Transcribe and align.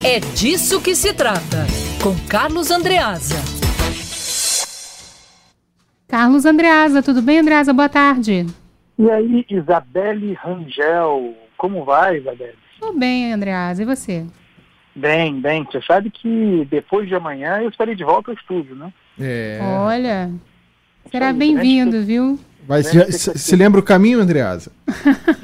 É 0.00 0.20
disso 0.20 0.80
que 0.80 0.94
se 0.94 1.12
trata, 1.12 1.66
com 2.00 2.14
Carlos 2.28 2.70
Andreasa. 2.70 3.34
Carlos 6.06 6.46
Andreasa, 6.46 7.02
tudo 7.02 7.20
bem, 7.20 7.40
Andreasa? 7.40 7.72
Boa 7.72 7.88
tarde. 7.88 8.46
E 8.96 9.10
aí, 9.10 9.44
Isabelle 9.50 10.34
Rangel, 10.34 11.34
como 11.56 11.84
vai, 11.84 12.18
Isabelle? 12.18 12.54
Tudo 12.78 12.96
bem, 12.96 13.32
Andreasa, 13.32 13.82
e 13.82 13.84
você? 13.84 14.24
Bem, 14.94 15.40
bem. 15.40 15.64
Você 15.64 15.82
sabe 15.82 16.12
que 16.12 16.64
depois 16.70 17.08
de 17.08 17.16
amanhã 17.16 17.58
eu 17.60 17.68
estarei 17.68 17.96
de 17.96 18.04
volta 18.04 18.30
ao 18.30 18.36
estúdio, 18.36 18.76
né? 18.76 18.92
É. 19.18 19.58
Olha, 19.80 20.30
será 21.10 21.32
bem-vindo, 21.32 22.04
viu? 22.04 22.38
Mas 22.68 22.86
se, 22.86 23.12
se, 23.12 23.36
se, 23.36 23.56
lembra 23.56 23.80
o 23.80 23.84
caminho, 23.84 24.20
Andreasa? 24.20 24.70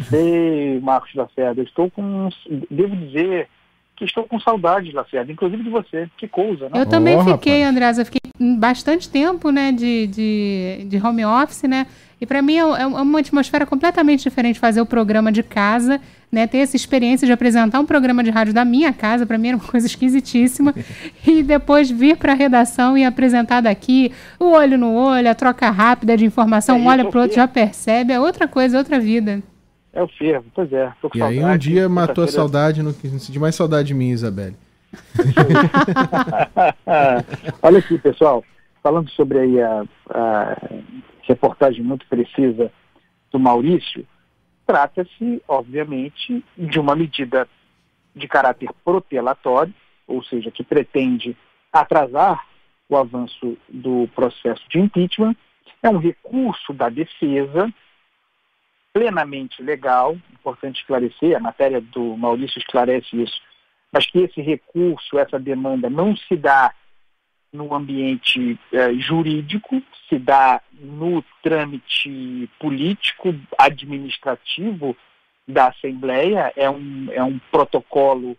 Sei, 0.08 0.78
Marcos 0.80 1.12
Lacerda. 1.12 1.60
Eu 1.60 1.64
estou 1.64 1.90
com. 1.90 2.28
Devo 2.70 2.94
dizer, 2.94 3.48
que 3.96 4.04
estou 4.04 4.24
com 4.24 4.40
saudade, 4.40 4.92
Lacerda, 4.92 5.30
inclusive 5.30 5.62
de 5.62 5.70
você. 5.70 6.08
Que 6.16 6.26
coisa, 6.26 6.68
né? 6.68 6.80
Eu 6.80 6.86
também 6.86 7.16
oh, 7.16 7.24
fiquei, 7.24 7.60
rapaz. 7.60 7.70
Andresa, 7.70 8.04
fiquei 8.04 8.20
bastante 8.58 9.08
tempo, 9.08 9.50
né, 9.50 9.70
de, 9.70 10.08
de, 10.08 10.86
de 10.88 11.06
home 11.06 11.24
office, 11.24 11.62
né? 11.64 11.86
E 12.20 12.26
para 12.26 12.42
mim 12.42 12.56
é, 12.56 12.60
é 12.60 12.86
uma 12.86 13.20
atmosfera 13.20 13.66
completamente 13.66 14.22
diferente 14.22 14.58
fazer 14.58 14.80
o 14.80 14.86
programa 14.86 15.30
de 15.30 15.42
casa, 15.42 16.00
né? 16.32 16.46
Ter 16.46 16.58
essa 16.58 16.74
experiência 16.74 17.26
de 17.26 17.32
apresentar 17.32 17.78
um 17.78 17.86
programa 17.86 18.24
de 18.24 18.30
rádio 18.30 18.52
da 18.52 18.64
minha 18.64 18.92
casa, 18.92 19.24
para 19.24 19.38
mim 19.38 19.48
era 19.48 19.56
uma 19.56 19.66
coisa 19.66 19.86
esquisitíssima. 19.86 20.74
e 21.26 21.42
depois 21.42 21.90
vir 21.90 22.16
para 22.16 22.32
a 22.32 22.36
redação 22.36 22.98
e 22.98 23.04
apresentar 23.04 23.60
daqui, 23.60 24.10
o 24.40 24.46
olho 24.46 24.76
no 24.76 24.94
olho, 24.94 25.30
a 25.30 25.34
troca 25.34 25.70
rápida 25.70 26.16
de 26.16 26.24
informação, 26.24 26.76
é 26.76 26.80
um 26.80 26.86
olha 26.86 27.04
para 27.04 27.18
o 27.18 27.22
outro, 27.22 27.36
já 27.36 27.46
percebe, 27.46 28.12
é 28.12 28.18
outra 28.18 28.48
coisa, 28.48 28.78
outra 28.78 28.98
vida. 28.98 29.42
É 29.94 30.02
o 30.02 30.08
fervo, 30.08 30.50
pois 30.52 30.72
é. 30.72 30.92
Tô 31.00 31.08
com 31.08 31.16
e 31.16 31.20
saudade, 31.20 31.44
aí 31.44 31.54
um 31.54 31.58
dia 31.58 31.88
matou 31.88 32.24
a 32.24 32.28
saudade, 32.28 32.82
não 32.82 32.92
senti 32.92 33.38
mais 33.38 33.54
saudade 33.54 33.86
de 33.88 33.94
mim, 33.94 34.08
Isabelle. 34.08 34.56
Olha 37.62 37.78
aqui, 37.78 37.96
pessoal, 37.98 38.44
falando 38.82 39.08
sobre 39.10 39.38
aí 39.38 39.62
a, 39.62 39.84
a 40.10 40.56
reportagem 41.22 41.84
muito 41.84 42.04
precisa 42.06 42.72
do 43.30 43.38
Maurício, 43.38 44.04
trata-se, 44.66 45.40
obviamente, 45.46 46.44
de 46.58 46.80
uma 46.80 46.96
medida 46.96 47.46
de 48.14 48.26
caráter 48.26 48.70
protelatório, 48.84 49.72
ou 50.08 50.24
seja, 50.24 50.50
que 50.50 50.64
pretende 50.64 51.36
atrasar 51.72 52.44
o 52.88 52.96
avanço 52.96 53.56
do 53.68 54.08
processo 54.14 54.62
de 54.68 54.80
impeachment. 54.80 55.36
É 55.82 55.88
um 55.88 55.98
recurso 55.98 56.72
da 56.72 56.88
defesa 56.88 57.72
plenamente 58.94 59.60
legal, 59.60 60.16
importante 60.32 60.80
esclarecer, 60.80 61.36
a 61.36 61.40
matéria 61.40 61.80
do 61.80 62.16
Maurício 62.16 62.60
esclarece 62.60 63.20
isso, 63.20 63.42
mas 63.92 64.06
que 64.06 64.20
esse 64.20 64.40
recurso, 64.40 65.18
essa 65.18 65.38
demanda 65.38 65.90
não 65.90 66.16
se 66.16 66.36
dá 66.36 66.72
no 67.52 67.74
ambiente 67.74 68.58
eh, 68.72 68.94
jurídico, 68.94 69.82
se 70.08 70.18
dá 70.18 70.60
no 70.72 71.24
trâmite 71.42 72.48
político, 72.58 73.34
administrativo 73.58 74.96
da 75.46 75.68
Assembleia, 75.68 76.52
é 76.56 76.70
um, 76.70 77.08
é 77.12 77.22
um 77.22 77.38
protocolo 77.50 78.36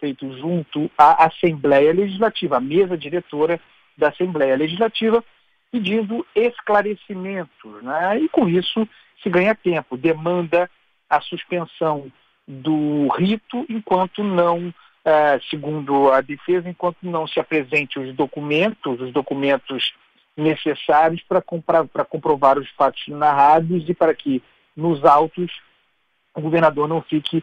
feito 0.00 0.30
junto 0.38 0.90
à 0.98 1.26
Assembleia 1.26 1.92
Legislativa, 1.92 2.58
a 2.58 2.60
mesa 2.60 2.96
diretora 2.96 3.58
da 3.96 4.08
Assembleia 4.08 4.56
Legislativa, 4.56 5.24
pedindo 5.70 6.26
esclarecimentos. 6.34 7.82
Né? 7.82 8.20
E 8.20 8.28
com 8.28 8.48
isso 8.48 8.86
se 9.22 9.28
ganha 9.30 9.54
tempo, 9.54 9.96
demanda 9.96 10.70
a 11.08 11.20
suspensão 11.20 12.10
do 12.46 13.08
rito 13.08 13.64
enquanto 13.68 14.22
não, 14.22 14.72
eh, 15.04 15.40
segundo 15.48 16.10
a 16.10 16.20
defesa, 16.20 16.68
enquanto 16.68 16.98
não 17.02 17.26
se 17.26 17.40
apresente 17.40 17.98
os 17.98 18.14
documentos, 18.14 19.00
os 19.00 19.12
documentos 19.12 19.94
necessários 20.36 21.22
para 21.22 22.04
comprovar 22.04 22.58
os 22.58 22.68
fatos 22.70 23.06
narrados 23.08 23.88
e 23.88 23.94
para 23.94 24.14
que 24.14 24.42
nos 24.76 25.04
autos 25.04 25.60
o 26.34 26.40
governador 26.40 26.88
não 26.88 27.00
fique 27.00 27.42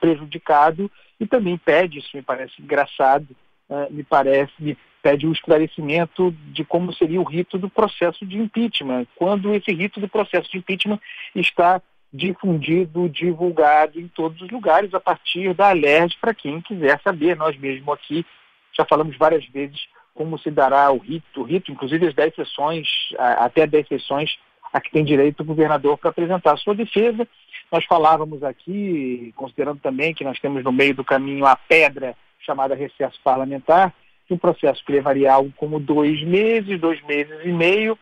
prejudicado. 0.00 0.90
E 1.20 1.26
também 1.26 1.56
pede, 1.56 1.98
isso 1.98 2.16
me 2.16 2.22
parece 2.22 2.60
engraçado, 2.60 3.28
uh, 3.68 3.92
me 3.92 4.04
parece, 4.04 4.52
me 4.58 4.76
pede 5.02 5.26
o 5.26 5.30
um 5.30 5.32
esclarecimento 5.32 6.34
de 6.52 6.64
como 6.64 6.92
seria 6.92 7.20
o 7.20 7.24
rito 7.24 7.58
do 7.58 7.70
processo 7.70 8.26
de 8.26 8.38
impeachment, 8.38 9.06
quando 9.16 9.54
esse 9.54 9.72
rito 9.72 10.00
do 10.00 10.08
processo 10.08 10.50
de 10.50 10.58
impeachment 10.58 10.98
está 11.34 11.80
difundido, 12.12 13.08
divulgado 13.08 14.00
em 14.00 14.08
todos 14.08 14.40
os 14.40 14.50
lugares, 14.50 14.92
a 14.94 15.00
partir 15.00 15.54
da 15.54 15.70
alerj 15.70 16.16
para 16.20 16.34
quem 16.34 16.60
quiser 16.60 17.00
saber. 17.02 17.36
Nós 17.36 17.56
mesmo 17.56 17.92
aqui 17.92 18.24
já 18.76 18.84
falamos 18.84 19.16
várias 19.16 19.44
vezes 19.46 19.86
como 20.14 20.38
se 20.38 20.50
dará 20.50 20.90
o 20.90 20.98
rito, 20.98 21.40
o 21.40 21.44
rito 21.44 21.70
inclusive 21.70 22.08
as 22.08 22.14
10 22.14 22.34
sessões, 22.34 22.88
até 23.18 23.66
10 23.66 23.86
sessões 23.86 24.36
a 24.72 24.80
que 24.80 24.90
tem 24.90 25.04
direito 25.04 25.40
o 25.40 25.46
governador 25.46 25.96
para 25.96 26.10
apresentar 26.10 26.54
a 26.54 26.56
sua 26.56 26.74
defesa. 26.74 27.26
Nós 27.70 27.84
falávamos 27.84 28.42
aqui, 28.42 29.32
considerando 29.36 29.80
também 29.80 30.12
que 30.12 30.24
nós 30.24 30.38
temos 30.40 30.64
no 30.64 30.72
meio 30.72 30.94
do 30.94 31.04
caminho 31.04 31.46
a 31.46 31.56
pedra 31.56 32.16
chamada 32.40 32.74
recesso 32.74 33.18
parlamentar, 33.22 33.94
um 34.34 34.38
processo 34.38 34.84
que 34.84 34.92
levaria 34.92 35.32
algo 35.32 35.52
como 35.56 35.80
dois 35.80 36.22
meses, 36.22 36.80
dois 36.80 37.02
meses 37.04 37.38
e 37.44 37.48
meio, 37.48 37.98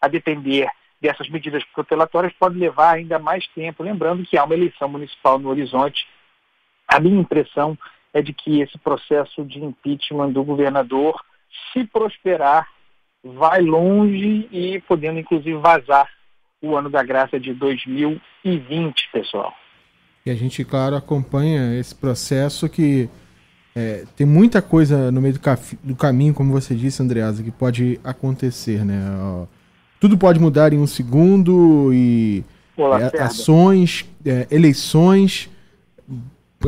a 0.00 0.08
depender 0.08 0.68
dessas 1.00 1.28
medidas 1.28 1.64
protelatórias, 1.74 2.32
pode 2.38 2.58
levar 2.58 2.94
ainda 2.94 3.18
mais 3.18 3.46
tempo. 3.48 3.82
Lembrando 3.82 4.24
que 4.24 4.36
há 4.36 4.44
uma 4.44 4.54
eleição 4.54 4.88
municipal 4.88 5.38
no 5.38 5.48
horizonte. 5.48 6.06
A 6.86 7.00
minha 7.00 7.20
impressão 7.20 7.78
é 8.12 8.20
de 8.20 8.32
que 8.32 8.60
esse 8.60 8.76
processo 8.78 9.44
de 9.44 9.62
impeachment 9.62 10.32
do 10.32 10.42
governador, 10.42 11.20
se 11.72 11.84
prosperar, 11.84 12.68
vai 13.22 13.60
longe 13.60 14.48
e 14.50 14.80
podendo 14.86 15.18
inclusive 15.18 15.56
vazar 15.58 16.08
o 16.62 16.76
ano 16.76 16.90
da 16.90 17.02
graça 17.02 17.38
de 17.38 17.54
2020, 17.54 19.08
pessoal. 19.12 19.54
E 20.24 20.30
a 20.30 20.34
gente, 20.34 20.64
claro, 20.64 20.96
acompanha 20.96 21.78
esse 21.78 21.94
processo 21.94 22.68
que 22.68 23.08
é, 23.80 24.04
tem 24.14 24.26
muita 24.26 24.60
coisa 24.60 25.10
no 25.10 25.22
meio 25.22 25.34
do, 25.34 25.40
do, 25.82 25.96
caminho, 25.96 26.34
como 26.34 26.52
você 26.52 26.74
disse, 26.74 27.02
Andreasa, 27.02 27.42
que 27.42 27.50
pode 27.50 27.98
acontecer, 28.04 28.84
né? 28.84 29.00
Tudo 29.98 30.18
pode 30.18 30.38
mudar 30.38 30.72
em 30.72 30.78
um 30.78 30.86
segundo 30.86 31.90
e 31.92 32.44
Olá, 32.76 33.10
é, 33.12 33.22
ações, 33.22 34.04
é, 34.24 34.46
eleições, 34.50 35.50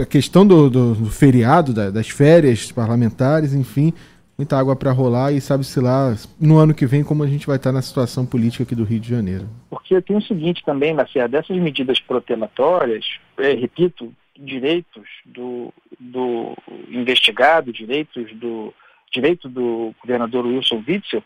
a 0.00 0.06
questão 0.06 0.47
do, 0.47 0.71
do, 0.71 0.95
do 0.95 1.11
feriado, 1.11 1.75
da, 1.75 1.91
das 1.91 2.09
férias 2.09 2.73
parlamentares, 2.73 3.53
enfim, 3.53 3.93
muita 4.37 4.59
água 4.59 4.75
para 4.75 4.91
rolar 4.91 5.33
e 5.33 5.41
sabe-se 5.41 5.79
lá 5.81 6.15
no 6.41 6.56
ano 6.56 6.73
que 6.73 6.87
vem 6.87 7.05
como 7.05 7.23
a 7.23 7.27
gente 7.27 7.47
vai 7.47 7.56
estar 7.56 7.73
na 7.73 7.83
situação 7.83 8.25
política 8.25 8.65
aqui 8.65 8.75
do 8.75 8.84
Rio 8.84 9.00
de 9.00 9.09
Janeiro. 9.09 9.47
Porque 9.69 10.00
tem 10.00 10.17
o 10.17 10.23
seguinte 10.23 10.62
também, 10.65 10.94
Marcia, 10.94 11.29
dessas 11.29 11.56
medidas 11.59 12.00
protelatórias, 12.00 13.05
é, 13.39 13.53
repito, 13.53 14.12
direitos 14.42 15.08
do, 15.25 15.72
do 15.98 16.56
investigado, 16.88 17.72
direitos 17.72 18.32
do 18.34 18.75
direito 19.10 19.48
do 19.48 19.94
governador 20.00 20.47
Wilson 20.47 20.82
Witzel, 20.86 21.22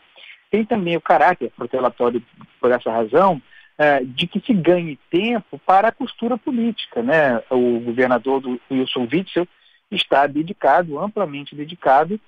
tem 0.51 0.63
também 0.65 0.95
o 0.95 1.01
caráter 1.01 1.51
protelatório 1.55 2.21
por 2.59 2.71
essa 2.71 2.91
razão 2.91 3.41
é, 3.77 4.03
de 4.03 4.27
que 4.27 4.39
se 4.39 4.53
ganhe 4.53 4.99
tempo 5.09 5.59
para 5.65 5.87
a 5.87 5.91
costura 5.91 6.37
política. 6.37 7.01
Né? 7.01 7.41
O 7.49 7.79
governador 7.79 8.41
do 8.41 8.59
Wilson 8.69 9.07
Witzel 9.11 9.47
está 9.89 10.27
dedicado, 10.27 10.99
amplamente 10.99 11.55
dedicado, 11.55 12.19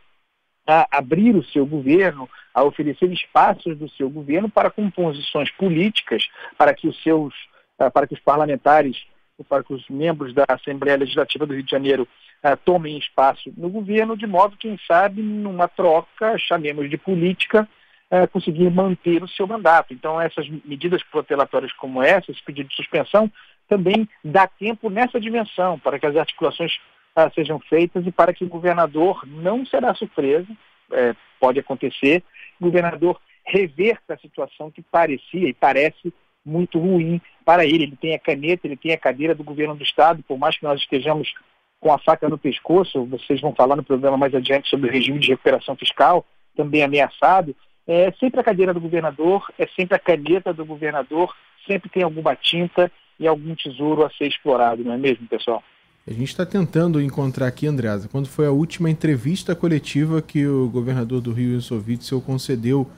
a 0.66 0.88
abrir 0.92 1.36
o 1.36 1.44
seu 1.44 1.66
governo, 1.66 2.30
a 2.54 2.64
oferecer 2.64 3.12
espaços 3.12 3.78
do 3.78 3.90
seu 3.90 4.10
governo 4.10 4.50
para 4.50 4.70
composições 4.70 5.52
políticas, 5.52 6.30
para 6.58 6.74
que 6.74 6.88
os 6.88 7.02
seus, 7.02 7.34
para 7.78 8.08
que 8.08 8.14
os 8.14 8.20
parlamentares 8.20 9.06
para 9.44 9.64
que 9.64 9.74
os 9.74 9.88
membros 9.90 10.34
da 10.34 10.46
Assembleia 10.48 10.98
Legislativa 10.98 11.46
do 11.46 11.54
Rio 11.54 11.64
de 11.64 11.72
Janeiro 11.72 12.08
uh, 12.44 12.58
tomem 12.64 12.98
espaço 12.98 13.52
no 13.58 13.70
governo, 13.70 14.18
de 14.18 14.28
modo, 14.28 14.58
quem 14.58 14.78
sabe, 14.88 15.22
numa 15.22 15.68
troca, 15.68 16.38
chamemos 16.38 16.90
de 16.90 16.98
política, 16.98 17.68
uh, 18.12 18.28
conseguir 18.30 18.70
manter 18.70 19.24
o 19.24 19.28
seu 19.28 19.48
mandato. 19.48 19.94
Então, 19.94 20.20
essas 20.20 20.48
medidas 20.66 21.04
protelatórias 21.04 21.74
como 21.74 22.02
essa, 22.04 22.32
esse 22.32 22.44
pedido 22.44 22.70
de 22.70 22.76
suspensão, 22.76 23.32
também 23.68 24.08
dá 24.24 24.48
tempo 24.48 24.90
nessa 24.90 25.20
dimensão, 25.20 25.78
para 25.80 26.00
que 26.00 26.06
as 26.06 26.16
articulações 26.16 26.74
uh, 27.16 27.34
sejam 27.34 27.60
feitas 27.60 28.06
e 28.06 28.12
para 28.12 28.34
que 28.34 28.44
o 28.44 28.50
governador 28.50 29.26
não 29.28 29.66
será 29.66 29.94
surpresa, 29.94 30.48
eh, 30.92 31.16
pode 31.40 31.60
acontecer, 31.60 32.24
o 32.60 32.66
governador 32.66 33.20
reverta 33.46 34.14
a 34.14 34.18
situação 34.18 34.72
que 34.72 34.82
parecia 34.82 35.48
e 35.48 35.54
parece 35.54 36.14
muito 36.46 36.80
ruim 36.80 37.22
para 37.46 37.66
ele. 37.66 37.84
Ele 37.84 37.96
tem 37.96 38.16
a 38.16 38.20
caneta, 38.20 38.68
ele 38.68 38.78
tem 38.78 38.94
a 38.94 38.98
cadeira 38.98 39.36
do 39.36 39.44
governo 39.44 39.76
do 39.76 39.84
Estado, 39.84 40.24
por 40.28 40.38
mais 40.38 40.58
que 40.58 40.64
nós 40.64 40.80
estejamos 40.80 41.34
com 41.80 41.94
a 41.94 41.98
faca 41.98 42.28
no 42.28 42.38
pescoço, 42.38 43.06
vocês 43.06 43.40
vão 43.40 43.56
falar 43.56 43.76
no 43.76 43.84
programa 43.84 44.18
mais 44.18 44.36
adiante 44.36 44.70
sobre 44.70 44.90
o 44.90 44.92
regime 44.92 45.20
de 45.20 45.30
recuperação 45.30 45.76
fiscal, 45.76 46.26
também 46.56 46.84
ameaçado, 46.84 47.56
é 47.88 48.12
sempre 48.20 48.42
a 48.42 48.44
cadeira 48.44 48.74
do 48.74 48.82
governador, 48.82 49.50
é 49.58 49.66
sempre 49.76 49.96
a 49.96 50.00
caneta 50.00 50.54
do 50.54 50.66
governador, 50.66 51.34
sempre 51.66 51.90
tem 51.90 52.04
alguma 52.04 52.36
tinta 52.36 52.92
e 53.20 53.28
algum 53.28 53.56
tesouro 53.56 54.06
a 54.06 54.10
ser 54.12 54.28
explorado, 54.28 54.84
não 54.84 54.94
é 54.94 54.98
mesmo, 54.98 55.26
pessoal? 55.28 55.64
A 56.08 56.12
gente 56.12 56.30
está 56.30 56.46
tentando 56.46 57.02
encontrar 57.02 57.48
aqui, 57.48 57.68
Andreasa, 57.68 58.10
quando 58.10 58.28
foi 58.28 58.48
a 58.48 58.52
última 58.52 58.90
entrevista 58.90 59.56
coletiva 59.56 60.22
que 60.22 60.46
o 60.46 60.70
governador 60.70 61.22
do 61.22 61.32
Rio, 61.32 61.54
Wilson 61.54 61.84
Witzel, 61.88 62.22
concedeu 62.22 62.90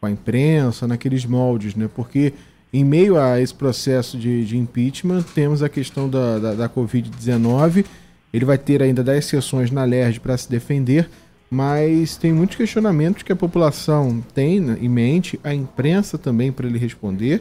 com 0.00 0.06
a 0.06 0.10
imprensa, 0.10 0.86
naqueles 0.86 1.24
moldes, 1.24 1.74
né? 1.74 1.88
Porque 1.94 2.34
em 2.78 2.84
meio 2.84 3.18
a 3.18 3.40
esse 3.40 3.54
processo 3.54 4.18
de, 4.18 4.44
de 4.44 4.58
impeachment, 4.58 5.22
temos 5.34 5.62
a 5.62 5.68
questão 5.68 6.10
da, 6.10 6.38
da, 6.38 6.54
da 6.54 6.68
Covid-19. 6.68 7.86
Ele 8.30 8.44
vai 8.44 8.58
ter 8.58 8.82
ainda 8.82 9.02
10 9.02 9.24
sessões 9.24 9.70
na 9.70 9.82
LERJ 9.82 10.20
para 10.20 10.36
se 10.36 10.50
defender, 10.50 11.08
mas 11.50 12.16
tem 12.16 12.34
muitos 12.34 12.56
questionamentos 12.56 13.22
que 13.22 13.32
a 13.32 13.36
população 13.36 14.22
tem 14.34 14.58
em 14.58 14.88
mente, 14.90 15.40
a 15.42 15.54
imprensa 15.54 16.18
também 16.18 16.52
para 16.52 16.66
ele 16.66 16.78
responder, 16.78 17.40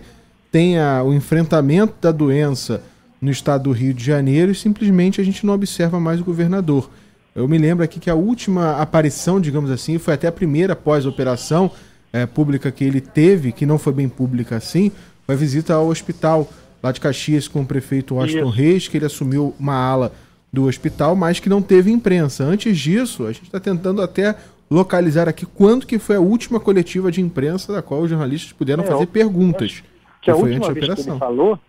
tem 0.49 0.79
a, 0.79 1.03
o 1.03 1.13
enfrentamento 1.13 1.95
da 1.99 2.13
doença 2.13 2.81
no 3.19 3.29
estado 3.29 3.63
do 3.63 3.71
Rio 3.73 3.93
de 3.93 4.05
Janeiro 4.05 4.53
e 4.53 4.55
simplesmente 4.55 5.19
a 5.19 5.23
gente 5.23 5.45
não 5.45 5.53
observa 5.53 5.99
mais 5.99 6.21
o 6.21 6.23
governador. 6.23 6.89
Eu 7.35 7.45
me 7.45 7.57
lembro 7.57 7.83
aqui 7.83 7.99
que 7.99 8.09
a 8.09 8.15
última 8.15 8.77
aparição, 8.77 9.41
digamos 9.41 9.69
assim, 9.69 9.97
foi 9.97 10.13
até 10.13 10.27
a 10.27 10.31
primeira 10.31 10.77
pós-operação 10.77 11.69
é, 12.13 12.25
pública 12.25 12.71
que 12.71 12.85
ele 12.85 13.01
teve, 13.01 13.51
que 13.51 13.65
não 13.65 13.77
foi 13.77 13.91
bem 13.91 14.07
pública 14.07 14.55
assim, 14.55 14.93
foi 15.25 15.36
a 15.36 15.38
visita 15.38 15.74
ao 15.74 15.88
hospital 15.88 16.48
lá 16.81 16.92
de 16.92 17.01
Caxias 17.01 17.48
com 17.48 17.62
o 17.62 17.66
prefeito 17.66 18.16
Washington 18.16 18.50
Isso. 18.50 18.50
Reis, 18.50 18.88
que 18.88 18.98
ele 18.98 19.06
assumiu 19.06 19.56
uma 19.60 19.75
ala 19.75 20.12
do 20.54 20.66
hospital, 20.66 21.16
mas 21.16 21.39
que 21.39 21.50
não 21.50 21.62
teve 21.62 21.92
imprensa. 21.92 22.44
Antes 22.44 22.77
disso, 22.77 23.25
a 23.25 23.31
gente 23.31 23.45
está 23.45 23.60
tentando 23.60 24.01
até 24.01 24.36
localizar 24.69 25.27
aqui 25.27 25.45
quando 25.45 25.86
que 25.86 26.00
foi 26.00 26.16
a 26.16 26.19
última 26.19 26.60
coletiva 26.60 27.12
de 27.12 27.22
imprensa 27.22 27.74
da 27.74 27.81
qual 27.81 28.01
os 28.01 28.10
jornalistas 28.10 28.54
puderam 28.54 28.83
é, 28.83 28.88
fazer 28.88 29.07
perguntas. 29.07 29.83
Que, 30.22 30.25
que 30.25 30.31
a 30.31 30.36
última 30.36 30.74
vez 30.74 30.94
que 30.94 31.10
ele 31.10 31.19
falou, 31.19 31.60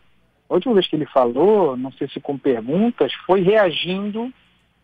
a 0.49 0.55
última 0.55 0.75
vez 0.75 0.87
que 0.87 0.97
ele 0.97 1.07
falou, 1.07 1.77
não 1.77 1.93
sei 1.93 2.09
se 2.09 2.21
com 2.21 2.39
perguntas, 2.39 3.13
foi 3.27 3.41
reagindo 3.41 4.31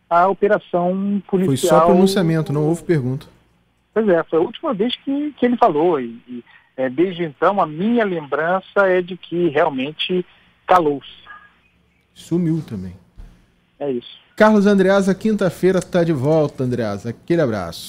à 0.09 0.27
operação 0.27 1.21
policial. 1.27 1.57
Foi 1.57 1.57
só 1.57 1.85
pronunciamento, 1.85 2.51
não 2.51 2.67
houve 2.67 2.83
pergunta. 2.83 3.27
Pois 3.93 4.07
é, 4.09 4.23
foi 4.23 4.39
a 4.39 4.41
última 4.41 4.73
vez 4.73 4.95
que, 4.95 5.33
que 5.37 5.45
ele 5.45 5.57
falou. 5.57 5.99
E, 5.99 6.19
e 6.27 6.43
é, 6.75 6.89
desde 6.89 7.23
então, 7.23 7.61
a 7.61 7.65
minha 7.65 8.03
lembrança 8.03 8.87
é 8.87 9.01
de 9.01 9.15
que 9.15 9.49
realmente 9.49 10.25
calou-se. 10.65 11.23
Sumiu 12.13 12.61
também. 12.67 12.93
É 13.79 13.91
isso. 13.91 14.17
Carlos 14.35 14.65
Andreasa, 14.65 15.13
quinta-feira 15.13 15.79
está 15.79 16.03
de 16.03 16.13
volta, 16.13 16.63
Andreasa. 16.63 17.09
Aquele 17.09 17.41
abraço. 17.41 17.81